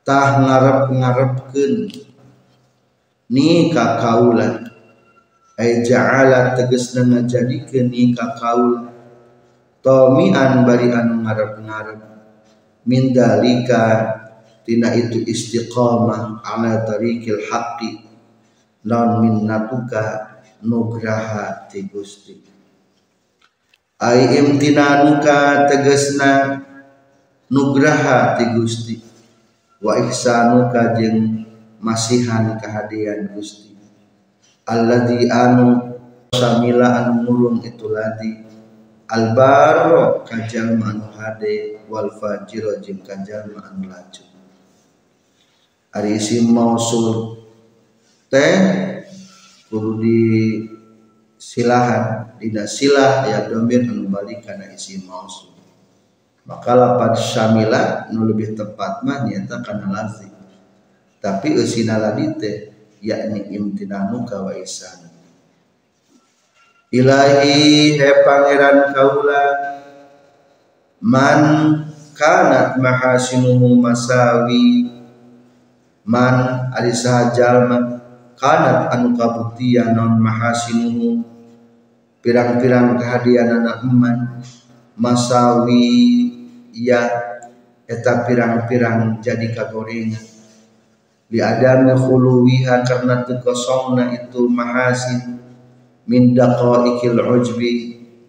tah 0.02 0.42
ngarep-ngarepkeun. 0.42 1.74
Ni 3.30 3.70
ka 3.70 4.02
kaulan. 4.02 4.66
Ay 5.58 5.82
ja'ala 5.86 6.54
tegesna 6.58 7.06
ngajadikeun 7.06 7.92
ni 7.92 8.16
ka 8.16 8.34
kaul. 8.40 8.90
Tomian 9.84 10.66
bari 10.66 10.90
anu 10.90 11.22
ngarep-ngarep. 11.22 12.00
Min 12.88 13.14
dalika 13.14 13.84
tina 14.66 14.96
itu 14.96 15.22
istiqamah 15.22 16.40
ala 16.42 16.88
tariqil 16.88 17.46
haqqi 17.52 18.07
non 18.86 19.22
minnatuka 19.22 20.38
nugraha 20.62 21.66
ti 21.70 21.86
Gusti. 21.86 22.34
Ai 23.98 24.38
imtinanuka 24.38 25.66
tegesna 25.66 26.62
nugraha 27.50 28.38
ti 28.38 28.44
Gusti. 28.54 28.96
Wa 29.78 29.94
ihsanuka 30.02 30.98
jeung 30.98 31.46
masihan 31.78 32.58
kehadian 32.58 33.30
Gusti. 33.30 33.74
Alladzi 34.66 35.30
anu 35.30 35.98
samila 36.34 37.02
anu 37.02 37.22
mulung 37.22 37.58
itu 37.62 37.86
ladi. 37.86 38.42
Albaro 39.08 40.26
kajal 40.26 40.76
anu 40.76 41.06
hade 41.14 41.82
wal 41.86 42.10
fajiro 42.18 42.78
jeung 42.82 43.00
kajal 43.06 43.54
anu 43.54 43.86
laju. 43.86 44.24
Ari 45.94 46.18
isim 46.18 46.52
mausul 46.52 47.37
teh 48.28 48.54
kudu 49.68 49.90
di 50.00 50.20
silahan 51.40 52.36
tidak 52.40 52.68
silah 52.68 53.24
ya 53.28 53.48
domir 53.48 53.84
balik 54.08 54.44
kana 54.44 54.68
isim 54.72 55.04
mausul 55.08 55.56
maka 56.48 56.72
lapad 56.72 57.16
syamila 57.16 58.08
nu 58.08 58.24
lebih 58.24 58.56
tepat 58.56 59.04
mah 59.04 59.28
nyata 59.28 59.60
kana 59.60 59.86
lazim 59.92 60.32
tapi 61.20 61.56
eusina 61.56 62.00
ladite 62.00 62.72
yakni 63.04 63.52
imtinanu 63.52 64.24
kawaisan 64.24 65.08
Ilahi 66.88 68.00
he 68.00 68.10
pangeran 68.24 68.96
kaula 68.96 69.44
man 71.04 71.42
kanat 72.16 72.80
mahasinuhu 72.80 73.76
masawi 73.76 74.88
man 76.08 76.72
ari 76.72 76.96
jalma 77.36 78.07
kanat 78.38 78.94
anu 78.94 79.18
kabuktian 79.18 79.92
non 79.92 80.22
mahasinuhu. 80.22 81.26
Pirang-pirang 82.18 82.98
kehadian 82.98 83.62
anak 83.62 83.86
eman 83.86 84.42
masawi 84.98 85.86
ya 86.74 87.02
eta 87.86 88.26
pirang-pirang 88.26 89.22
jadi 89.22 89.54
kagorengan. 89.54 90.24
Di 91.28 91.38
adami 91.44 91.92
khuluwiha 91.92 92.88
karena 92.88 93.22
kosongna 93.44 94.16
itu 94.16 94.48
mahasin 94.48 95.36
min 96.08 96.32
daqaiqil 96.32 97.20
ujbi 97.20 97.72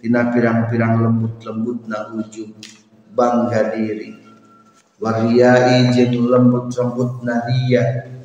tina 0.03 0.29
pirang-pirang 0.29 0.99
lembut-lembut 1.07 1.87
na 1.87 2.11
ujub 2.11 2.51
bangga 3.15 3.71
diri. 3.71 4.19
Wariyai 4.99 5.95
jeung 5.95 6.27
lembut-lembut 6.27 7.23
na 7.23 7.47
riya 7.47 8.18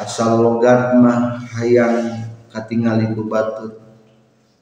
asal 0.00 0.40
logat 0.40 0.96
mah 0.96 1.44
hayang 1.60 2.24
katingali 2.48 3.12
ku 3.12 3.28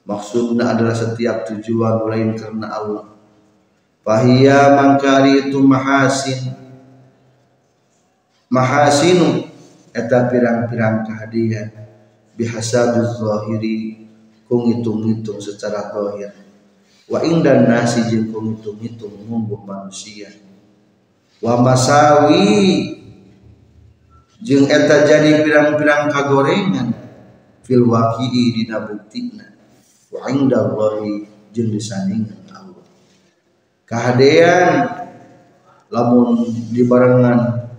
maksudna 0.03 0.75
adalah 0.75 0.91
setiap 0.91 1.47
tujuan 1.47 2.03
lain 2.11 2.35
karena 2.35 2.67
Allah. 2.67 3.07
Fahiya 4.03 4.75
mangkari 4.75 5.47
itu 5.47 5.61
mahasin. 5.61 6.57
Mahasinu 8.49 9.45
eta 9.93 10.27
pirang-pirang 10.27 11.05
kehadian. 11.05 11.69
Bihasabiz 12.33 13.21
zahiri 13.21 14.09
kung 14.49 14.65
hitung-hitung 14.65 15.37
secara 15.37 15.93
zahir. 15.93 16.33
Wa 17.05 17.21
indan 17.21 17.69
nasi 17.69 18.09
jeung 18.09 18.33
kung 18.33 18.57
hitung-hitung 18.57 19.13
manusia. 19.61 20.33
Wa 21.37 21.61
masawi 21.61 22.98
jeung 24.49 24.65
eta 24.65 25.05
jadi 25.05 25.45
pirang-pirang 25.45 26.09
kagorengan 26.09 26.89
fil 27.61 27.85
waqi'i 27.85 28.57
dina 28.57 28.81
buktina 28.81 29.45
wa 30.09 30.25
indallahi 30.25 31.29
jeung 31.53 31.69
disandingan 31.69 32.49
Allah. 32.49 32.81
Kahadean 33.85 34.89
lamun 35.93 36.49
dibarengan 36.73 37.69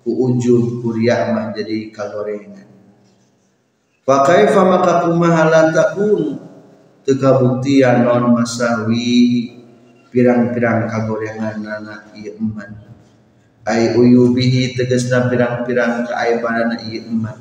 ku 0.00 0.32
ujub 0.32 0.80
ku 0.80 0.96
mah 0.96 1.52
jadi 1.52 1.92
kagorengan. 1.92 2.72
Fa 4.08 4.24
kaifa 4.24 4.64
maka 4.64 5.04
kumaha 5.04 5.44
la 5.52 5.62
takun? 5.76 6.40
Teu 7.04 7.20
kabuktian 7.20 8.00
non 8.08 8.32
masawi 8.32 9.52
pirang-pirang 10.08 10.88
kagorengan 10.88 11.60
anak 11.60 12.16
ieu 12.16 12.32
eman 12.40 12.83
ai 13.64 13.96
uyubihi 13.96 14.76
tegasna 14.76 15.28
pirang-pirang 15.32 16.04
keaibanan 16.08 16.76
ieu 16.84 17.04
eman 17.08 17.38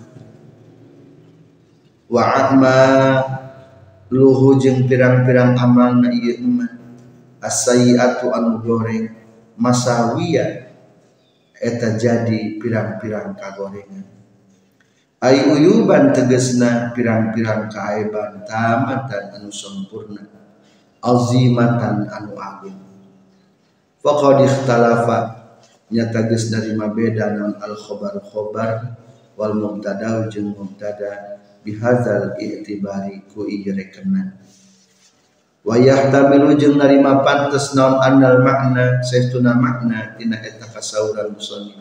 wa 2.08 2.24
atma 2.24 2.78
luhu 4.08 4.56
jeung 4.60 4.88
pirang-pirang 4.88 5.60
amalna 5.60 6.08
ieu 6.16 6.40
eman 6.40 6.72
asayiatu 7.44 8.32
anu 8.32 8.64
goreng 8.64 9.12
masawiya 9.60 10.64
eta 11.64 11.96
jadi 11.96 12.60
pirang-pirang 12.60 13.40
kagorengan. 13.40 14.04
Ay 15.24 15.48
uyuban 15.48 16.12
tegesna 16.12 16.92
pirang-pirang 16.92 17.72
kaaiban 17.72 18.44
tamatan 18.44 19.40
anu 19.40 19.48
sempurna 19.48 20.20
azimatan 21.00 22.12
anu 22.12 22.36
agung 22.36 22.80
faqad 24.04 24.44
ikhtalafa 24.44 25.43
nyata 25.92 26.30
geus 26.32 26.48
dari 26.54 26.72
mabeda 26.78 27.34
nan 27.34 27.60
al 27.60 27.76
khobar 27.76 28.22
khobar 28.24 28.96
wal 29.36 29.54
mubtada 29.58 30.30
jeung 30.32 30.54
mubtada 30.56 31.42
bihadzal 31.66 32.38
i'tibari 32.40 33.24
ku 33.32 33.48
ijrekenan 33.50 34.38
wa 35.64 35.76
yahtamilu 35.80 36.56
jeung 36.60 36.76
narima 36.80 37.24
pantes 37.24 37.72
naon 37.76 38.00
annal 38.04 38.44
makna 38.44 39.02
saestuna 39.04 39.56
makna 39.56 40.16
tina 40.20 40.38
eta 40.40 40.70
kasauran 40.70 41.34
musannif 41.34 41.80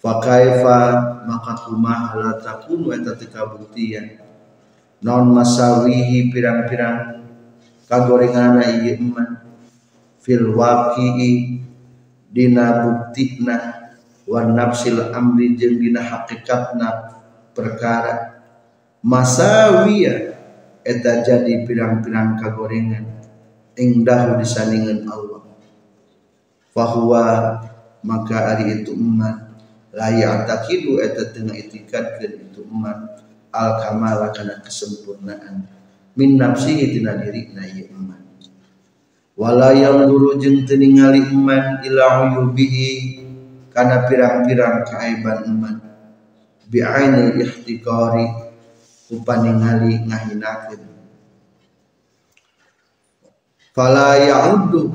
Fakaifa 0.00 0.80
maka 1.28 1.60
kumaha 1.68 2.16
la 2.16 2.32
takunu 2.40 2.88
eta 2.96 3.20
teu 3.20 3.60
non 5.04 5.32
masawihi 5.32 6.32
pirang-pirang 6.32 7.24
kagorengana 7.88 8.64
ieu 8.80 8.96
eman 9.00 9.40
fil 10.20 10.52
waqi'i 10.52 11.60
dina 12.30 12.86
buktina 12.86 13.90
wa 14.30 14.46
nafsil 14.46 15.10
amri 15.10 15.58
jeung 15.58 15.82
dina 15.82 16.00
hakikatna 16.00 17.18
perkara. 17.52 18.38
Masawiya 19.00 20.36
eta 20.86 21.24
jadi 21.24 21.64
pirang-pirang 21.66 22.38
kagorengan 22.38 23.04
ingdahu 23.74 24.38
disandingan 24.38 25.08
Allah. 25.08 25.42
Fahuwa 26.70 27.26
maka 28.06 28.54
ari 28.56 28.80
itu 28.80 28.94
eman. 28.94 29.50
Layak 29.90 30.46
takidu 30.46 31.02
eta 31.02 31.34
tengah 31.34 31.58
itikadkeun 31.58 32.52
itu 32.52 32.62
eman. 32.62 33.10
Al 33.50 33.82
kamala 33.82 34.30
kana 34.30 34.62
kesempurnaan. 34.62 35.66
Min 36.14 36.38
nafsihi 36.38 36.94
tina 36.94 37.18
dirina 37.18 37.66
ieu 37.66 37.90
wala 39.40 39.72
yang 39.72 40.04
dulu 40.04 40.36
jeung 40.36 40.68
teu 40.68 40.76
ningali 40.76 41.24
eman 41.24 41.80
ila 41.88 42.28
uyubihi 42.28 43.24
kana 43.72 44.04
pirang-pirang 44.04 44.84
kaaiban 44.84 45.48
eman 45.48 45.76
bi 46.68 46.84
ainil 46.84 47.40
ihtiqari 47.40 48.28
upaningali 49.08 50.04
ngahinakeun. 50.04 50.82
Fala 53.72 54.20
ya'uddu 54.20 54.92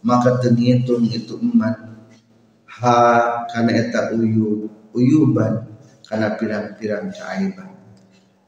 maka 0.00 0.40
teu 0.40 0.56
itu 1.04 1.36
eman 1.36 1.92
ha 2.80 2.96
kana 3.52 3.76
eta 3.76 4.16
uyu 4.16 4.72
uyuban 4.96 5.68
kana 6.08 6.40
pirang-pirang 6.40 7.12
caaiban 7.12 7.76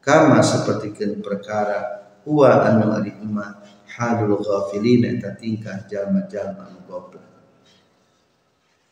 kama 0.01 0.41
sapertikeun 0.41 1.21
perkara 1.21 2.09
huwa 2.25 2.65
anu 2.65 2.97
emak 3.05 3.64
halul 3.95 4.43
ghafilin 4.43 5.07
eta 5.07 5.39
tingkah 5.39 5.87
jalma-jalma 5.87 6.67
anu 6.67 6.83
goblok 6.91 7.23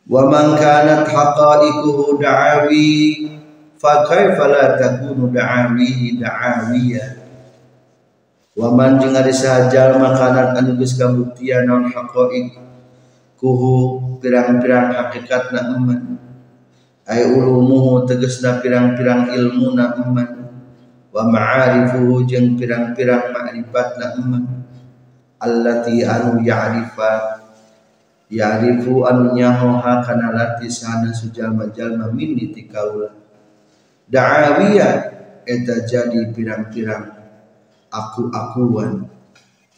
wa 0.07 0.23
man 0.31 0.55
kanat 0.55 1.11
haqa'iquhu 1.11 2.23
da'awi 2.23 2.91
fa 3.79 4.07
kaifa 4.07 4.45
la 4.47 4.79
takunu 4.79 5.27
da'awihi 5.35 6.23
da'awiyah 6.23 7.11
wa 8.55 8.69
man 8.71 9.03
jeung 9.03 9.19
ari 9.19 9.35
saha 9.35 9.67
kanat 9.71 10.55
anu 10.55 10.79
geus 10.79 10.95
kabuktian 10.95 11.67
naon 11.67 11.91
haqa'iq 11.91 12.63
kuhu 13.43 13.99
pirang-pirang 14.23 14.95
hakikat 14.95 15.51
na 15.51 15.75
eman. 15.75 16.15
Ay 17.03 17.27
ulumuhu 17.27 18.07
tegesna 18.07 18.63
pirang-pirang 18.63 19.35
ilmu 19.35 19.75
na 19.75 19.99
eman. 19.99 20.47
Wa 21.11 21.27
ma'arifuhu 21.27 22.23
jeung 22.31 22.55
pirang-pirang 22.55 23.35
ma'rifat 23.35 23.99
na 23.99 24.07
eman 24.15 24.62
allati 25.43 26.07
anu 26.07 26.39
ya'rifa 26.39 27.43
ya'rifu 28.31 29.03
anu 29.03 29.35
nyahoha 29.35 30.07
kana 30.07 30.31
lati 30.31 30.71
sana 30.71 31.11
sujama-jalma 31.11 32.15
minni 32.15 32.55
ti 32.55 32.71
kaula 32.71 33.11
da'awiyah 34.07 34.95
eta 35.43 35.83
jadi 35.89 36.31
pirang-pirang 36.31 37.23
aku-akuan. 37.93 39.07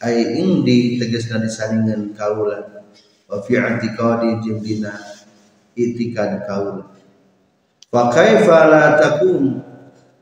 Ay 0.03 0.43
indi 0.43 0.99
tegesna 0.99 1.39
disandingan 1.39 2.11
kaula. 2.13 2.83
Wa 3.25 3.41
fi 3.41 3.57
i'tiqadi 3.57 4.43
jildina 4.43 4.93
itikad 5.73 6.45
kaul 6.45 6.85
fa 7.89 8.01
kaifa 8.13 8.69
la 8.69 9.01
takun 9.01 9.65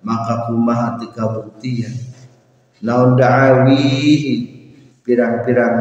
maka 0.05 0.47
kumaha 0.47 0.95
tika 1.01 1.27
buktian? 1.27 1.91
Naon 2.79 3.19
da'awihi 3.19 4.52
pirang-pirang 5.03 5.77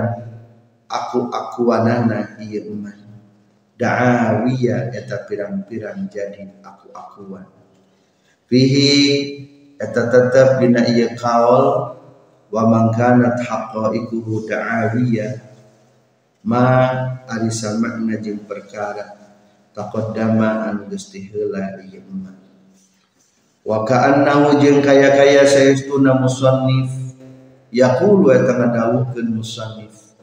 aku 0.91 1.31
akuanana 1.31 2.37
ieu 2.43 2.75
umat 2.75 2.99
da'awiya 3.79 4.93
eta 4.93 5.25
pirang-pirang 5.27 6.07
jadi 6.11 6.61
aku 6.61 6.93
akuan. 6.93 7.47
Fihi 8.47 8.93
eta 9.81 10.13
tetep 10.13 10.63
dina 10.63 10.85
ieu 10.87 11.15
kaul 11.19 11.97
wa 12.53 12.63
man 12.69 12.93
kanat 12.93 13.41
haqqaiquhu 13.43 14.45
da'awiyah 14.47 15.33
ma 16.45 16.67
ari 17.31 17.51
makna 17.81 18.19
jeung 18.21 18.45
perkara 18.45 19.19
taqaddama 19.73 20.69
an 20.69 20.77
gusti 20.91 21.33
heula 21.33 21.81
ieu 21.87 22.05
mah 22.13 22.37
wa 23.63 23.87
ka'annahu 23.89 24.61
jeung 24.61 24.85
kaya-kaya 24.85 25.49
saestuna 25.49 26.19
musannif 26.19 27.02
yaqulu 27.73 28.31
eta 28.31 28.53
ngadawuhkeun 28.61 29.29
musannif. 29.33 30.15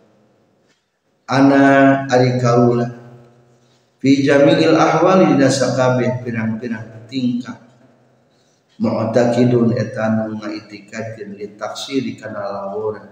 Ana 1.25 2.05
ari 2.07 2.37
kaula 2.37 2.85
fi 3.97 4.21
jami'il 4.21 4.77
ahwali 4.77 5.33
dina 5.33 5.49
sakabeh 5.49 6.21
pirang-pirang 6.21 7.09
tingkah. 7.09 7.57
Mu'taqidun 8.79 9.75
eta 9.75 10.07
nu 10.15 10.39
ngaitikadkeun 10.39 11.35
li 11.35 11.51
taksiri 11.59 12.15
kana 12.15 12.39
lawuran 12.47 13.11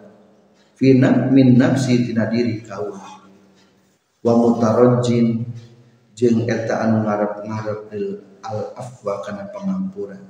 fi 0.80 0.96
min 1.34 1.60
nafsi 1.60 2.08
tina 2.08 2.30
diri 2.32 2.64
kaula. 2.64 3.26
Wa 4.24 4.34
mutarajjin 4.34 5.44
jeung 6.18 6.50
eta 6.50 6.88
anu 6.88 7.06
ngarep-ngarep 7.06 7.94
al 8.48 8.74
afwa 8.74 9.22
kana 9.22 9.52
pangampuran 9.52 10.24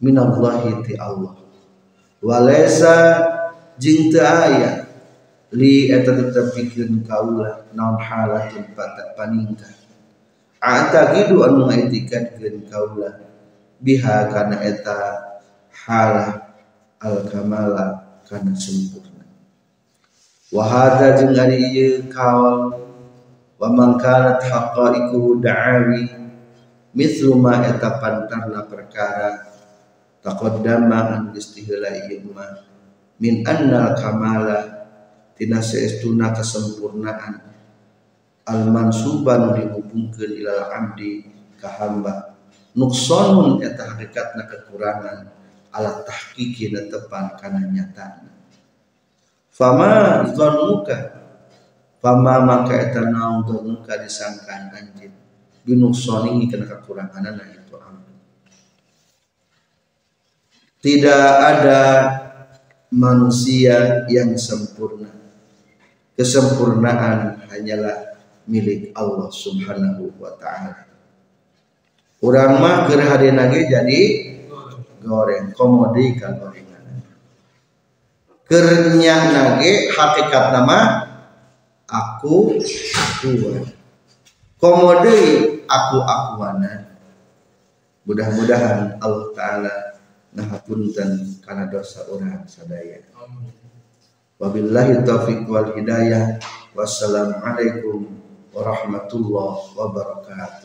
minallahi 0.00 0.80
ti 0.86 0.94
Allah 0.96 1.41
walaysa 2.22 2.94
jeung 3.76 4.08
teu 4.14 4.22
aya. 4.22 4.86
Li 5.52 5.92
eta 5.92 6.16
tetep 6.16 6.56
pikeun 6.56 7.04
kaula 7.04 7.68
naon 7.76 8.00
halatun 8.00 8.72
paningkah. 9.18 9.76
Ataqidu 10.62 11.44
anu 11.44 11.68
ngaitikadkeun 11.68 12.72
kaula. 12.72 13.20
Biha 13.82 14.32
kana 14.32 14.62
eta 14.62 14.98
halah 15.84 16.56
al 17.02 17.26
kamala 17.28 18.00
kana 18.24 18.54
sempurna. 18.56 19.26
Wa 20.48 20.64
hada 20.64 21.20
jeung 21.20 21.36
ari 21.36 21.68
ieu 21.68 22.08
kaul 22.08 22.78
wa 23.60 23.68
man 23.70 24.00
kanat 24.00 24.40
da'awi 24.42 26.02
mithlu 26.96 27.36
ma 27.36 27.60
eta 27.60 28.00
pantarna 28.00 28.64
perkara 28.66 29.51
taqaddama 30.22 30.98
an 31.12 31.22
istihla 31.34 31.90
ma 32.32 32.46
min 33.20 33.44
annal 33.46 33.98
kamala 33.98 34.58
tina 35.36 35.58
saestuna 35.58 36.32
kesempurnaan. 36.32 37.52
Al 38.42 38.66
mansuban 38.74 39.54
dihubungkeun 39.54 40.30
ilal 40.34 40.66
abdi 40.70 41.22
ka 41.62 41.70
hamba. 41.78 42.34
Nuksanun 42.74 43.62
eta 43.62 43.94
hakikatna 43.94 44.50
kekurangan. 44.50 45.18
Ala 45.72 46.02
tahqiqi 46.02 46.74
tepan 46.90 47.38
kana 47.40 47.64
nyatana 47.64 48.32
fama 49.52 50.24
zannuka 50.34 51.22
Pama 52.02 52.42
maka 52.42 52.82
eta 52.82 53.06
naon 53.06 53.46
muka 53.46 53.94
disangkan 53.94 54.74
anjing. 54.74 55.14
Binuksoni 55.62 56.50
kena 56.50 56.66
kekurangan 56.66 57.22
nah 57.22 57.46
itu 57.46 57.78
ampun. 57.78 58.18
Tidak 60.82 61.26
ada 61.38 61.80
manusia 62.90 64.02
yang 64.10 64.34
sempurna. 64.34 65.14
Kesempurnaan 66.18 67.46
hanyalah 67.46 68.18
milik 68.50 68.90
Allah 68.92 69.30
Subhanahu 69.30 70.10
wa 70.18 70.34
taala. 70.42 70.90
Urang 72.22 72.58
mah 72.58 72.90
keur 72.90 72.98
lagi 73.02 73.60
jadi 73.70 74.00
goreng 75.02 75.54
komodi 75.54 76.18
ka 76.18 76.34
gorengan. 76.34 77.02
Keur 78.50 78.98
nage 78.98 79.90
hakikat 79.94 80.44
nama 80.50 80.78
aku 81.92 82.58
akuan 83.20 83.66
komode 84.56 85.16
aku 85.66 85.98
akuana 86.00 86.94
mudah-mudahan 88.08 88.96
Allah 88.98 89.28
Ta'ala 89.36 89.91
ngahapunten 90.32 91.40
karena 91.44 91.64
dosa 91.68 92.04
orang 92.08 92.44
sadaya. 92.48 93.00
Wabillahi 94.40 95.06
taufiq 95.06 95.46
wal 95.46 95.70
hidayah. 95.76 96.40
Wassalamualaikum 96.72 98.08
warahmatullahi 98.52 99.76
wabarakatuh 99.76 100.61